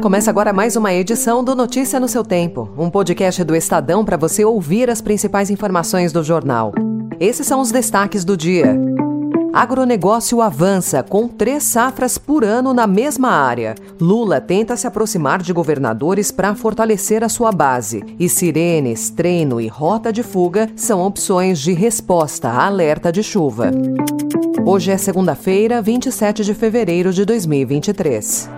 começa 0.00 0.30
agora 0.30 0.52
mais 0.52 0.76
uma 0.76 0.94
edição 0.94 1.42
do 1.42 1.56
Notícia 1.56 1.98
no 1.98 2.06
seu 2.06 2.22
Tempo, 2.22 2.70
um 2.78 2.88
podcast 2.88 3.42
do 3.42 3.56
Estadão 3.56 4.04
para 4.04 4.16
você 4.16 4.44
ouvir 4.44 4.88
as 4.88 5.00
principais 5.00 5.50
informações 5.50 6.12
do 6.12 6.22
jornal. 6.22 6.72
Esses 7.18 7.46
são 7.48 7.60
os 7.60 7.72
destaques 7.72 8.24
do 8.24 8.36
dia. 8.36 8.78
Agronegócio 9.52 10.40
avança 10.40 11.02
com 11.02 11.26
três 11.26 11.64
safras 11.64 12.16
por 12.16 12.44
ano 12.44 12.72
na 12.72 12.86
mesma 12.86 13.30
área. 13.30 13.74
Lula 14.00 14.40
tenta 14.40 14.76
se 14.76 14.86
aproximar 14.86 15.42
de 15.42 15.52
governadores 15.52 16.30
para 16.30 16.54
fortalecer 16.54 17.24
a 17.24 17.28
sua 17.28 17.50
base. 17.50 18.04
E 18.20 18.28
sirenes, 18.28 19.10
treino 19.10 19.60
e 19.60 19.66
rota 19.66 20.12
de 20.12 20.22
fuga 20.22 20.70
são 20.76 21.02
opções 21.04 21.58
de 21.58 21.72
resposta 21.72 22.48
a 22.48 22.66
alerta 22.66 23.10
de 23.10 23.24
chuva. 23.24 23.72
Hoje 24.64 24.92
é 24.92 24.96
segunda-feira, 24.96 25.82
27 25.82 26.44
de 26.44 26.54
fevereiro 26.54 27.12
de 27.12 27.24
2023. 27.24 28.57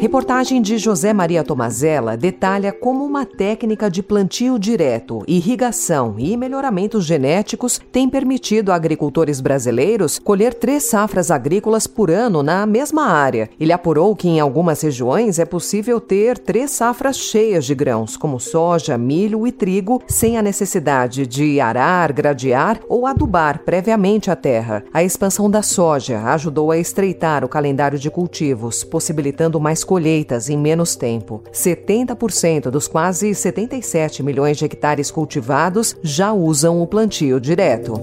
Reportagem 0.00 0.62
de 0.62 0.78
José 0.78 1.12
Maria 1.12 1.42
Tomazella 1.42 2.16
detalha 2.16 2.72
como 2.72 3.04
uma 3.04 3.26
técnica 3.26 3.90
de 3.90 4.00
plantio 4.00 4.56
direto, 4.56 5.24
irrigação 5.26 6.14
e 6.16 6.36
melhoramentos 6.36 7.04
genéticos 7.04 7.80
tem 7.90 8.08
permitido 8.08 8.70
a 8.70 8.76
agricultores 8.76 9.40
brasileiros 9.40 10.20
colher 10.20 10.54
três 10.54 10.84
safras 10.84 11.32
agrícolas 11.32 11.88
por 11.88 12.12
ano 12.12 12.44
na 12.44 12.64
mesma 12.64 13.06
área. 13.08 13.50
Ele 13.58 13.72
apurou 13.72 14.14
que 14.14 14.28
em 14.28 14.38
algumas 14.38 14.80
regiões 14.82 15.40
é 15.40 15.44
possível 15.44 16.00
ter 16.00 16.38
três 16.38 16.70
safras 16.70 17.16
cheias 17.18 17.64
de 17.64 17.74
grãos, 17.74 18.16
como 18.16 18.38
soja, 18.38 18.96
milho 18.96 19.48
e 19.48 19.50
trigo, 19.50 20.00
sem 20.06 20.38
a 20.38 20.42
necessidade 20.42 21.26
de 21.26 21.58
arar, 21.58 22.12
gradear 22.12 22.78
ou 22.88 23.04
adubar 23.04 23.64
previamente 23.64 24.30
a 24.30 24.36
terra. 24.36 24.84
A 24.94 25.02
expansão 25.02 25.50
da 25.50 25.60
soja 25.60 26.22
ajudou 26.22 26.70
a 26.70 26.78
estreitar 26.78 27.44
o 27.44 27.48
calendário 27.48 27.98
de 27.98 28.08
cultivos, 28.08 28.84
possibilitando 28.84 29.58
mais 29.58 29.87
colheitas 29.88 30.50
em 30.50 30.58
menos 30.58 30.94
tempo. 30.94 31.42
70% 31.50 32.70
dos 32.70 32.86
quase 32.86 33.34
77 33.34 34.22
milhões 34.22 34.58
de 34.58 34.66
hectares 34.66 35.10
cultivados 35.10 35.96
já 36.02 36.30
usam 36.30 36.82
o 36.82 36.86
plantio 36.86 37.40
direto. 37.40 37.94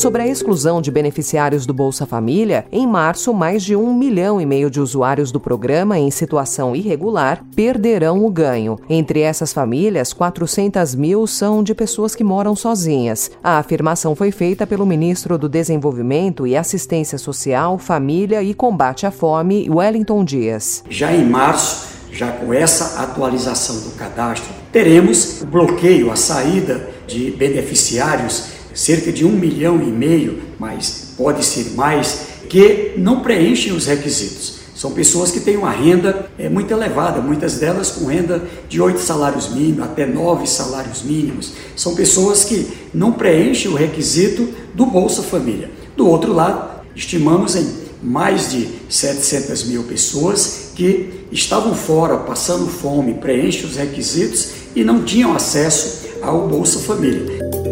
Sobre 0.00 0.22
a 0.22 0.26
exclusão 0.26 0.80
de 0.80 0.90
beneficiários 0.90 1.66
do 1.66 1.74
Bolsa 1.74 2.06
Família, 2.06 2.64
em 2.72 2.86
março, 2.86 3.34
mais 3.34 3.62
de 3.62 3.76
um 3.76 3.92
milhão 3.92 4.40
e 4.40 4.46
meio 4.46 4.70
de 4.70 4.80
usuários 4.80 5.30
do 5.30 5.38
programa 5.38 5.98
em 5.98 6.10
situação 6.10 6.74
irregular 6.74 7.44
perderão 7.54 8.24
o 8.24 8.30
ganho. 8.30 8.78
Entre 8.88 9.20
essas 9.20 9.52
famílias, 9.52 10.14
400 10.14 10.94
mil 10.94 11.26
são 11.26 11.62
de 11.62 11.74
pessoas 11.74 12.14
que 12.14 12.24
moram 12.24 12.56
sozinhas. 12.56 13.30
A 13.44 13.58
afirmação 13.58 14.16
foi 14.16 14.30
feita 14.30 14.66
pelo 14.66 14.86
ministro 14.86 15.36
do 15.36 15.50
Desenvolvimento 15.50 16.46
e 16.46 16.56
Assistência 16.56 17.18
Social, 17.18 17.76
Família 17.76 18.42
e 18.42 18.54
Combate 18.54 19.04
à 19.04 19.10
Fome, 19.10 19.68
Wellington 19.68 20.24
Dias. 20.24 20.82
Já 20.88 21.12
em 21.12 21.26
março, 21.28 21.88
já 22.10 22.32
com 22.32 22.54
essa 22.54 23.02
atualização 23.02 23.76
do 23.80 23.90
cadastro, 23.96 24.50
teremos 24.72 25.42
o 25.42 25.46
bloqueio, 25.46 26.10
a 26.10 26.16
saída 26.16 26.88
de 27.06 27.32
beneficiários 27.32 28.59
cerca 28.74 29.12
de 29.12 29.24
um 29.24 29.32
milhão 29.32 29.80
e 29.82 29.90
meio, 29.90 30.40
mas 30.58 31.12
pode 31.16 31.44
ser 31.44 31.72
mais, 31.74 32.26
que 32.48 32.94
não 32.96 33.20
preenchem 33.20 33.72
os 33.72 33.86
requisitos. 33.86 34.60
São 34.80 34.92
pessoas 34.92 35.30
que 35.30 35.40
têm 35.40 35.58
uma 35.58 35.70
renda 35.70 36.30
é, 36.38 36.48
muito 36.48 36.72
elevada, 36.72 37.20
muitas 37.20 37.56
delas 37.58 37.90
com 37.90 38.06
renda 38.06 38.42
de 38.66 38.80
oito 38.80 38.98
salários 38.98 39.50
mínimos 39.50 39.84
até 39.84 40.06
nove 40.06 40.46
salários 40.46 41.02
mínimos. 41.02 41.52
São 41.76 41.94
pessoas 41.94 42.44
que 42.44 42.66
não 42.94 43.12
preenchem 43.12 43.70
o 43.70 43.74
requisito 43.74 44.48
do 44.74 44.86
Bolsa 44.86 45.22
Família. 45.22 45.70
Do 45.94 46.08
outro 46.08 46.32
lado, 46.32 46.80
estimamos 46.96 47.56
em 47.56 47.68
mais 48.02 48.50
de 48.52 48.68
700 48.88 49.64
mil 49.64 49.82
pessoas 49.82 50.70
que 50.74 51.26
estavam 51.30 51.74
fora, 51.74 52.16
passando 52.16 52.66
fome, 52.66 53.12
preenchem 53.12 53.66
os 53.66 53.76
requisitos 53.76 54.48
e 54.74 54.82
não 54.82 55.04
tinham 55.04 55.34
acesso 55.34 56.08
ao 56.22 56.48
Bolsa 56.48 56.78
Família. 56.78 57.69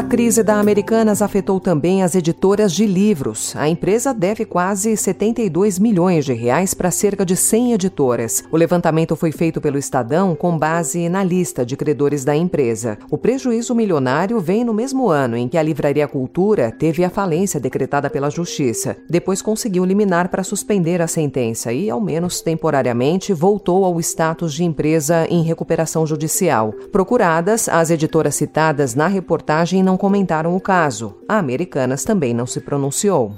A 0.00 0.02
crise 0.02 0.42
da 0.42 0.58
Americanas 0.58 1.20
afetou 1.20 1.60
também 1.60 2.02
as 2.02 2.14
editoras 2.14 2.72
de 2.72 2.86
livros. 2.86 3.54
A 3.54 3.68
empresa 3.68 4.14
deve 4.14 4.46
quase 4.46 4.96
72 4.96 5.78
milhões 5.78 6.24
de 6.24 6.32
reais 6.32 6.72
para 6.72 6.90
cerca 6.90 7.22
de 7.22 7.36
100 7.36 7.74
editoras. 7.74 8.42
O 8.50 8.56
levantamento 8.56 9.14
foi 9.14 9.30
feito 9.30 9.60
pelo 9.60 9.76
Estadão 9.76 10.34
com 10.34 10.56
base 10.58 11.06
na 11.10 11.22
lista 11.22 11.66
de 11.66 11.76
credores 11.76 12.24
da 12.24 12.34
empresa. 12.34 12.96
O 13.10 13.18
prejuízo 13.18 13.74
milionário 13.74 14.40
vem 14.40 14.64
no 14.64 14.72
mesmo 14.72 15.10
ano 15.10 15.36
em 15.36 15.46
que 15.46 15.58
a 15.58 15.62
Livraria 15.62 16.08
Cultura 16.08 16.72
teve 16.72 17.04
a 17.04 17.10
falência 17.10 17.60
decretada 17.60 18.08
pela 18.08 18.30
Justiça. 18.30 18.96
Depois 19.06 19.42
conseguiu 19.42 19.84
liminar 19.84 20.30
para 20.30 20.42
suspender 20.42 21.02
a 21.02 21.06
sentença 21.06 21.74
e, 21.74 21.90
ao 21.90 22.00
menos 22.00 22.40
temporariamente, 22.40 23.34
voltou 23.34 23.84
ao 23.84 24.00
status 24.00 24.54
de 24.54 24.64
empresa 24.64 25.26
em 25.28 25.42
recuperação 25.42 26.06
judicial. 26.06 26.72
Procuradas, 26.90 27.68
as 27.68 27.90
editoras 27.90 28.34
citadas 28.34 28.94
na 28.94 29.06
reportagem 29.06 29.89
não 29.90 29.96
comentaram 29.96 30.54
o 30.54 30.60
caso. 30.60 31.16
A 31.28 31.36
Americanas 31.36 32.04
também 32.04 32.32
não 32.32 32.46
se 32.46 32.60
pronunciou. 32.60 33.34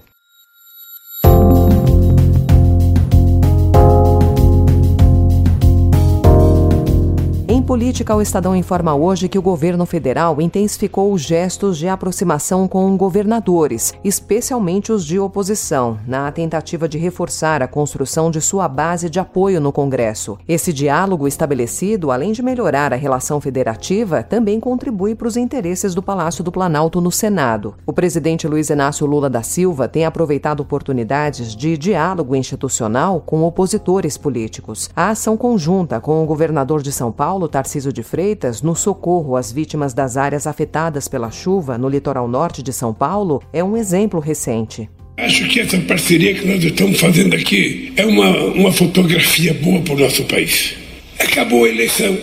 Política, 7.82 8.15
o 8.15 8.22
Estadão 8.22 8.54
informa 8.54 8.94
hoje 8.94 9.28
que 9.28 9.37
o 9.37 9.43
governo 9.43 9.84
federal 9.84 10.41
intensificou 10.41 11.12
os 11.12 11.20
gestos 11.20 11.76
de 11.76 11.88
aproximação 11.88 12.69
com 12.69 12.97
governadores, 12.97 13.93
especialmente 14.04 14.93
os 14.93 15.04
de 15.04 15.19
oposição, 15.19 15.98
na 16.06 16.31
tentativa 16.31 16.88
de 16.88 16.97
reforçar 16.97 17.60
a 17.60 17.66
construção 17.66 18.31
de 18.31 18.41
sua 18.41 18.69
base 18.69 19.10
de 19.10 19.19
apoio 19.19 19.60
no 19.60 19.72
Congresso. 19.72 20.38
Esse 20.47 20.72
diálogo 20.72 21.26
estabelecido, 21.26 22.12
além 22.12 22.31
de 22.31 22.41
melhorar 22.41 22.92
a 22.92 22.97
relação 22.97 23.41
federativa, 23.41 24.22
também 24.22 24.60
contribui 24.60 25.16
para 25.16 25.26
os 25.26 25.37
interesses 25.37 25.92
do 25.92 26.00
Palácio 26.00 26.44
do 26.44 26.53
Planalto 26.53 27.00
no 27.00 27.10
Senado. 27.10 27.75
O 27.84 27.92
presidente 27.92 28.47
Luiz 28.47 28.71
Inácio 28.71 29.09
Lula 29.09 29.28
da 29.28 29.42
Silva 29.42 29.88
tem 29.88 30.04
aproveitado 30.04 30.60
oportunidades 30.60 31.56
de 31.56 31.76
diálogo 31.76 32.37
institucional 32.37 33.21
com 33.26 33.42
opositores 33.42 34.16
políticos. 34.16 34.88
A 34.94 35.09
ação 35.09 35.37
conjunta 35.37 36.00
com 36.00 36.22
o 36.22 36.26
governador 36.26 36.81
de 36.81 36.92
São 36.92 37.10
Paulo, 37.10 37.48
Tarciso 37.72 37.91
de 37.91 38.03
Freitas, 38.03 38.60
no 38.60 38.77
socorro 38.77 39.34
às 39.34 39.50
vítimas 39.50 39.94
das 39.94 40.19
áreas 40.19 40.47
afetadas 40.47 41.09
pela 41.09 41.31
chuva 41.31 41.78
no 41.78 41.88
litoral 41.88 42.28
norte 42.28 42.62
de 42.62 42.71
São 42.71 42.93
Paulo, 42.93 43.43
é 43.50 43.65
um 43.65 43.78
exemplo 43.78 44.21
recente. 44.21 44.91
Acho 45.16 45.49
que 45.49 45.59
essa 45.59 45.78
parceria 45.78 46.34
que 46.34 46.47
nós 46.47 46.62
estamos 46.62 47.00
fazendo 47.00 47.34
aqui 47.34 47.91
é 47.97 48.05
uma, 48.05 48.28
uma 48.53 48.71
fotografia 48.71 49.55
boa 49.55 49.81
para 49.81 49.94
o 49.94 49.99
nosso 50.00 50.22
país. 50.25 50.75
Acabou 51.19 51.65
a 51.65 51.69
eleição. 51.71 52.15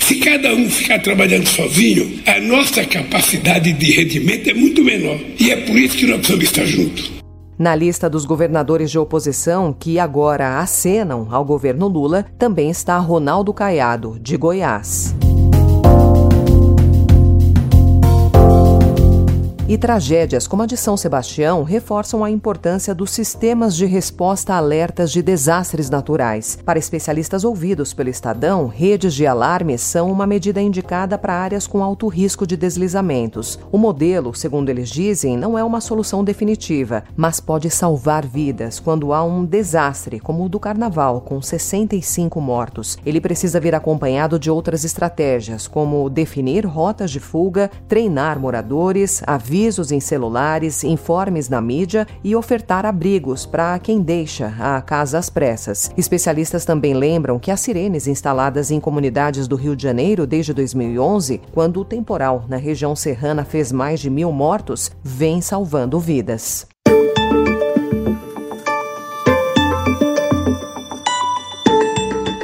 Se 0.00 0.16
cada 0.16 0.52
um 0.52 0.68
ficar 0.68 0.98
trabalhando 0.98 1.46
sozinho, 1.46 2.20
a 2.26 2.40
nossa 2.40 2.84
capacidade 2.84 3.72
de 3.72 3.92
rendimento 3.92 4.50
é 4.50 4.54
muito 4.54 4.82
menor. 4.82 5.20
E 5.38 5.52
é 5.52 5.58
por 5.58 5.78
isso 5.78 5.96
que 5.96 6.06
nós 6.06 6.16
precisamos 6.16 6.44
estar 6.44 6.66
juntos. 6.66 7.21
Na 7.62 7.76
lista 7.76 8.10
dos 8.10 8.24
governadores 8.24 8.90
de 8.90 8.98
oposição 8.98 9.72
que 9.72 9.96
agora 9.96 10.58
acenam 10.58 11.28
ao 11.30 11.44
governo 11.44 11.86
Lula 11.86 12.26
também 12.36 12.68
está 12.68 12.98
Ronaldo 12.98 13.54
Caiado, 13.54 14.18
de 14.18 14.36
Goiás. 14.36 15.14
E 19.68 19.78
tragédias 19.78 20.48
como 20.48 20.64
a 20.64 20.66
de 20.66 20.76
São 20.76 20.96
Sebastião 20.96 21.62
reforçam 21.62 22.24
a 22.24 22.30
importância 22.30 22.92
dos 22.92 23.12
sistemas 23.12 23.76
de 23.76 23.86
resposta 23.86 24.54
a 24.54 24.56
alertas 24.56 25.12
de 25.12 25.22
desastres 25.22 25.88
naturais. 25.88 26.58
Para 26.64 26.80
especialistas 26.80 27.44
ouvidos 27.44 27.94
pelo 27.94 28.10
Estadão, 28.10 28.66
redes 28.66 29.14
de 29.14 29.24
alarme 29.24 29.78
são 29.78 30.10
uma 30.10 30.26
medida 30.26 30.60
indicada 30.60 31.16
para 31.16 31.34
áreas 31.34 31.68
com 31.68 31.82
alto 31.82 32.08
risco 32.08 32.44
de 32.44 32.56
deslizamentos. 32.56 33.56
O 33.70 33.78
modelo, 33.78 34.34
segundo 34.34 34.68
eles 34.68 34.90
dizem, 34.90 35.36
não 35.36 35.56
é 35.56 35.62
uma 35.62 35.80
solução 35.80 36.24
definitiva, 36.24 37.04
mas 37.16 37.38
pode 37.38 37.70
salvar 37.70 38.26
vidas 38.26 38.80
quando 38.80 39.12
há 39.12 39.22
um 39.22 39.44
desastre, 39.44 40.18
como 40.18 40.44
o 40.44 40.48
do 40.48 40.58
Carnaval, 40.58 41.20
com 41.20 41.40
65 41.40 42.40
mortos. 42.40 42.98
Ele 43.06 43.20
precisa 43.20 43.60
vir 43.60 43.76
acompanhado 43.76 44.40
de 44.40 44.50
outras 44.50 44.84
estratégias, 44.84 45.68
como 45.68 46.10
definir 46.10 46.66
rotas 46.66 47.12
de 47.12 47.20
fuga, 47.20 47.70
treinar 47.86 48.40
moradores, 48.40 49.22
avisos 49.24 49.51
avisos 49.52 49.92
em 49.92 50.00
celulares, 50.00 50.82
informes 50.82 51.50
na 51.50 51.60
mídia 51.60 52.06
e 52.24 52.34
ofertar 52.34 52.86
abrigos 52.86 53.44
para 53.44 53.78
quem 53.78 54.00
deixa 54.00 54.54
a 54.58 54.80
casa 54.80 55.18
às 55.18 55.28
pressas. 55.28 55.90
Especialistas 55.94 56.64
também 56.64 56.94
lembram 56.94 57.38
que 57.38 57.50
as 57.50 57.60
sirenes 57.60 58.06
instaladas 58.06 58.70
em 58.70 58.80
comunidades 58.80 59.46
do 59.46 59.54
Rio 59.54 59.76
de 59.76 59.82
Janeiro 59.82 60.26
desde 60.26 60.54
2011, 60.54 61.42
quando 61.52 61.80
o 61.80 61.84
temporal 61.84 62.46
na 62.48 62.56
região 62.56 62.96
serrana 62.96 63.44
fez 63.44 63.70
mais 63.70 64.00
de 64.00 64.08
mil 64.08 64.32
mortos, 64.32 64.90
vem 65.04 65.42
salvando 65.42 66.00
vidas. 66.00 66.71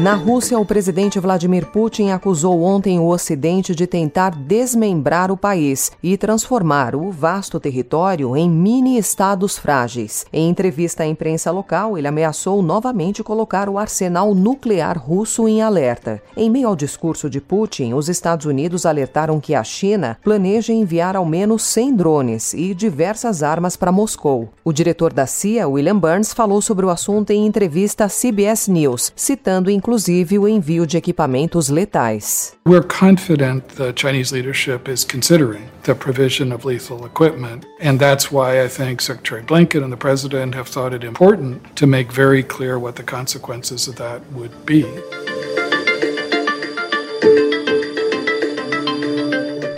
Na 0.01 0.15
Rússia, 0.15 0.57
o 0.57 0.65
presidente 0.65 1.19
Vladimir 1.19 1.67
Putin 1.67 2.11
acusou 2.11 2.63
ontem 2.63 3.01
o 3.01 3.09
Ocidente 3.09 3.75
de 3.75 3.85
tentar 3.85 4.31
desmembrar 4.31 5.29
o 5.33 5.37
país 5.37 5.91
e 6.01 6.17
transformar 6.17 6.95
o 6.95 7.11
vasto 7.11 7.59
território 7.59 8.37
em 8.37 8.49
mini-estados 8.49 9.59
frágeis. 9.59 10.25
Em 10.33 10.49
entrevista 10.49 11.03
à 11.03 11.07
imprensa 11.07 11.51
local, 11.51 11.99
ele 11.99 12.07
ameaçou 12.07 12.63
novamente 12.63 13.25
colocar 13.25 13.69
o 13.69 13.77
arsenal 13.77 14.37
nuclear 14.37 14.97
russo 14.97 15.49
em 15.49 15.63
alerta. 15.63 16.23
Em 16.37 16.49
meio 16.49 16.69
ao 16.69 16.77
discurso 16.77 17.29
de 17.29 17.41
Putin, 17.41 17.93
os 17.95 18.09
Estados 18.09 18.47
Unidos 18.47 18.87
alertaram 18.87 19.41
que 19.41 19.53
a 19.53 19.65
China 19.65 20.17
planeja 20.23 20.73
enviar 20.73 21.17
ao 21.17 21.27
menos 21.27 21.65
100 21.65 21.97
drones 21.97 22.55
e 22.55 22.73
diversas 22.73 23.43
armas 23.43 23.75
para 23.75 23.91
Moscou. 23.91 24.49
O 24.63 24.73
diretor 24.73 25.13
da 25.13 25.27
CIA, 25.27 25.69
William 25.69 25.99
Burns, 25.99 26.33
falou 26.33 26.63
sobre 26.63 26.87
o 26.87 26.91
assunto 26.91 27.33
em 27.33 27.45
entrevista 27.45 28.05
à 28.05 28.09
CBS 28.09 28.69
News, 28.69 29.13
citando 29.17 29.69
inclusive 29.69 29.88
inclusive 29.89 30.39
o 30.39 30.47
envio 30.47 30.85
de 30.85 30.99
equipamentos 30.99 31.71
letais. 31.71 32.55
We're 32.67 32.87
confident 32.87 33.67
the 33.77 33.95
Chinese 33.95 34.35
leadership 34.35 34.87
is 34.87 35.03
considering 35.03 35.63
the 35.85 35.95
provision 35.95 36.53
of 36.53 36.67
lethal 36.67 37.07
equipment, 37.07 37.65
and 37.81 37.99
that's 37.99 38.31
why 38.31 38.63
I 38.63 38.69
think 38.69 39.01
Secretary 39.01 39.43
Blinken 39.43 39.83
and 39.83 39.91
the 39.91 39.97
President 39.97 40.55
have 40.55 40.69
thought 40.69 40.93
it 40.93 41.05
important 41.05 41.75
to 41.77 41.87
make 41.87 42.13
very 42.13 42.43
clear 42.43 42.79
what 42.79 42.97
the 42.97 43.03
consequences 43.03 43.89
of 43.89 43.97
that 43.97 44.21
would 44.33 44.53
be. 44.67 44.85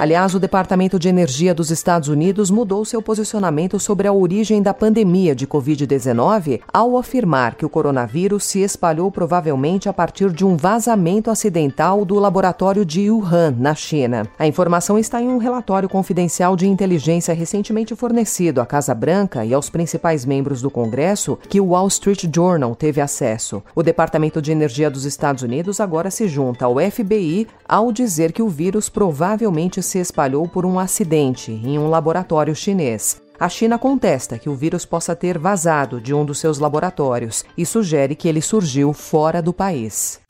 Aliás, 0.00 0.34
o 0.34 0.40
Departamento 0.40 0.98
de 0.98 1.10
Energia 1.10 1.54
dos 1.54 1.70
Estados 1.70 2.08
Unidos 2.08 2.50
mudou 2.50 2.86
seu 2.86 3.02
posicionamento 3.02 3.78
sobre 3.78 4.08
a 4.08 4.12
origem 4.14 4.62
da 4.62 4.72
pandemia 4.72 5.34
de 5.34 5.46
Covid-19 5.46 6.62
ao 6.72 6.96
afirmar 6.96 7.54
que 7.54 7.66
o 7.66 7.68
coronavírus 7.68 8.44
se 8.44 8.60
espalhou 8.60 9.10
provavelmente 9.10 9.90
a 9.90 9.92
partir 9.92 10.32
de 10.32 10.42
um 10.42 10.56
vazamento 10.56 11.30
acidental 11.30 12.02
do 12.02 12.18
laboratório 12.18 12.82
de 12.82 13.10
Wuhan, 13.10 13.54
na 13.58 13.74
China. 13.74 14.26
A 14.38 14.46
informação 14.46 14.98
está 14.98 15.20
em 15.20 15.28
um 15.28 15.36
relatório 15.36 15.86
confidencial 15.86 16.56
de 16.56 16.66
inteligência 16.66 17.34
recentemente 17.34 17.94
fornecido 17.94 18.62
à 18.62 18.64
Casa 18.64 18.94
Branca 18.94 19.44
e 19.44 19.52
aos 19.52 19.68
principais 19.68 20.24
membros 20.24 20.62
do 20.62 20.70
Congresso 20.70 21.38
que 21.46 21.60
o 21.60 21.72
Wall 21.72 21.88
Street 21.88 22.24
Journal 22.34 22.74
teve 22.74 23.02
acesso. 23.02 23.62
O 23.74 23.82
Departamento 23.82 24.40
de 24.40 24.50
Energia 24.50 24.88
dos 24.90 25.04
Estados 25.04 25.42
Unidos 25.42 25.78
agora 25.78 26.10
se 26.10 26.26
junta 26.26 26.64
ao 26.64 26.76
FBI 26.80 27.46
ao 27.68 27.92
dizer 27.92 28.32
que 28.32 28.40
o 28.40 28.48
vírus 28.48 28.88
provavelmente 28.88 29.89
se 29.90 29.98
espalhou 29.98 30.48
por 30.48 30.64
um 30.64 30.78
acidente 30.78 31.50
em 31.50 31.78
um 31.78 31.88
laboratório 31.88 32.54
chinês. 32.54 33.20
A 33.38 33.48
China 33.48 33.78
contesta 33.78 34.38
que 34.38 34.48
o 34.48 34.54
vírus 34.54 34.84
possa 34.84 35.16
ter 35.16 35.38
vazado 35.38 36.00
de 36.00 36.14
um 36.14 36.24
dos 36.24 36.38
seus 36.38 36.58
laboratórios 36.58 37.44
e 37.56 37.66
sugere 37.66 38.14
que 38.14 38.28
ele 38.28 38.40
surgiu 38.40 38.92
fora 38.92 39.42
do 39.42 39.52
país. 39.52 40.20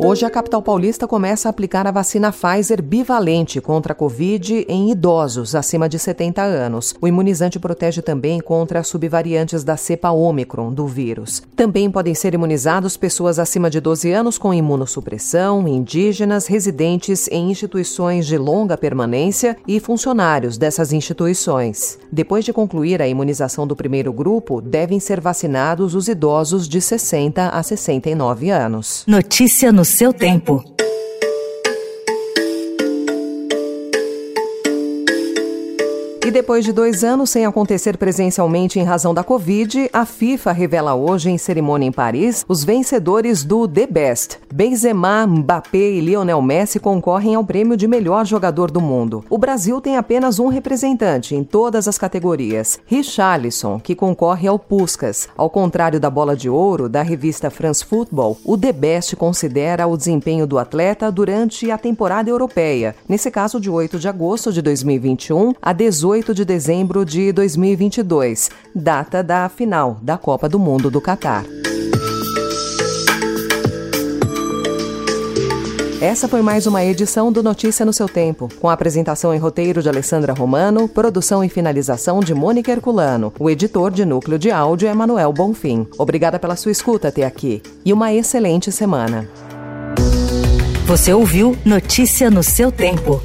Hoje, 0.00 0.24
a 0.24 0.30
capital 0.30 0.62
paulista 0.62 1.08
começa 1.08 1.48
a 1.48 1.50
aplicar 1.50 1.84
a 1.84 1.90
vacina 1.90 2.30
Pfizer 2.30 2.80
bivalente 2.80 3.60
contra 3.60 3.92
a 3.92 3.96
Covid 3.96 4.64
em 4.68 4.92
idosos 4.92 5.56
acima 5.56 5.88
de 5.88 5.98
70 5.98 6.40
anos. 6.40 6.94
O 7.00 7.08
imunizante 7.08 7.58
protege 7.58 8.00
também 8.00 8.38
contra 8.38 8.78
as 8.78 8.86
subvariantes 8.86 9.64
da 9.64 9.76
cepa 9.76 10.10
Ômicron 10.10 10.72
do 10.72 10.86
vírus. 10.86 11.42
Também 11.56 11.90
podem 11.90 12.14
ser 12.14 12.32
imunizados 12.32 12.96
pessoas 12.96 13.40
acima 13.40 13.68
de 13.68 13.80
12 13.80 14.12
anos 14.12 14.38
com 14.38 14.54
imunossupressão, 14.54 15.66
indígenas, 15.66 16.46
residentes 16.46 17.26
em 17.26 17.50
instituições 17.50 18.24
de 18.24 18.38
longa 18.38 18.78
permanência 18.78 19.56
e 19.66 19.80
funcionários 19.80 20.56
dessas 20.56 20.92
instituições. 20.92 21.98
Depois 22.12 22.44
de 22.44 22.52
concluir 22.52 23.02
a 23.02 23.08
imunização 23.08 23.66
do 23.66 23.74
primeiro 23.74 24.12
grupo, 24.12 24.60
devem 24.60 25.00
ser 25.00 25.20
vacinados 25.20 25.96
os 25.96 26.06
idosos 26.06 26.68
de 26.68 26.80
60 26.80 27.48
a 27.48 27.62
69 27.64 28.48
anos. 28.48 29.02
Notícia 29.04 29.72
no 29.72 29.87
seu 29.88 30.12
tempo. 30.12 30.77
E 36.28 36.30
depois 36.30 36.62
de 36.62 36.74
dois 36.74 37.02
anos 37.02 37.30
sem 37.30 37.46
acontecer 37.46 37.96
presencialmente 37.96 38.78
em 38.78 38.82
razão 38.82 39.14
da 39.14 39.24
Covid, 39.24 39.88
a 39.90 40.04
FIFA 40.04 40.52
revela 40.52 40.94
hoje, 40.94 41.30
em 41.30 41.38
cerimônia 41.38 41.86
em 41.86 41.90
Paris, 41.90 42.44
os 42.46 42.62
vencedores 42.62 43.42
do 43.42 43.66
The 43.66 43.86
Best. 43.86 44.38
Benzema, 44.52 45.26
Mbappé 45.26 45.92
e 45.92 46.02
Lionel 46.02 46.42
Messi 46.42 46.78
concorrem 46.78 47.34
ao 47.34 47.42
prêmio 47.42 47.78
de 47.78 47.88
melhor 47.88 48.26
jogador 48.26 48.70
do 48.70 48.78
mundo. 48.78 49.24
O 49.30 49.38
Brasil 49.38 49.80
tem 49.80 49.96
apenas 49.96 50.38
um 50.38 50.48
representante 50.48 51.34
em 51.34 51.42
todas 51.42 51.88
as 51.88 51.96
categorias, 51.96 52.78
Richarlison, 52.84 53.80
que 53.80 53.94
concorre 53.94 54.46
ao 54.46 54.58
Puskas. 54.58 55.30
Ao 55.34 55.48
contrário 55.48 55.98
da 55.98 56.10
bola 56.10 56.36
de 56.36 56.50
ouro 56.50 56.90
da 56.90 57.00
revista 57.00 57.48
France 57.48 57.82
Football, 57.82 58.36
o 58.44 58.58
The 58.58 58.74
Best 58.74 59.16
considera 59.16 59.86
o 59.86 59.96
desempenho 59.96 60.46
do 60.46 60.58
atleta 60.58 61.10
durante 61.10 61.70
a 61.70 61.78
temporada 61.78 62.28
europeia, 62.28 62.94
nesse 63.08 63.30
caso 63.30 63.58
de 63.58 63.70
8 63.70 63.98
de 63.98 64.08
agosto 64.08 64.52
de 64.52 64.60
2021 64.60 65.54
a 65.62 65.72
18 65.72 66.17
18 66.18 66.34
de 66.34 66.44
dezembro 66.44 67.04
de 67.04 67.32
2022, 67.32 68.50
data 68.74 69.22
da 69.22 69.48
final 69.48 69.98
da 70.02 70.18
Copa 70.18 70.48
do 70.48 70.58
Mundo 70.58 70.90
do 70.90 71.00
Catar. 71.00 71.44
Essa 76.00 76.26
foi 76.28 76.42
mais 76.42 76.66
uma 76.66 76.84
edição 76.84 77.30
do 77.30 77.42
Notícia 77.42 77.84
no 77.84 77.92
seu 77.92 78.08
Tempo, 78.08 78.48
com 78.60 78.68
a 78.68 78.72
apresentação 78.72 79.32
em 79.32 79.38
roteiro 79.38 79.82
de 79.82 79.88
Alessandra 79.88 80.32
Romano, 80.32 80.88
produção 80.88 81.44
e 81.44 81.48
finalização 81.48 82.20
de 82.20 82.34
Mônica 82.34 82.72
Herculano. 82.72 83.32
O 83.38 83.48
editor 83.48 83.90
de 83.90 84.04
núcleo 84.04 84.38
de 84.38 84.50
áudio 84.50 84.88
é 84.88 84.94
Manuel 84.94 85.32
Bonfim. 85.32 85.86
Obrigada 85.98 86.38
pela 86.38 86.56
sua 86.56 86.72
escuta 86.72 87.08
até 87.08 87.24
aqui 87.24 87.62
e 87.84 87.92
uma 87.92 88.12
excelente 88.12 88.72
semana. 88.72 89.28
Você 90.86 91.12
ouviu 91.12 91.56
Notícia 91.64 92.30
no 92.30 92.42
seu 92.42 92.72
Tempo. 92.72 93.20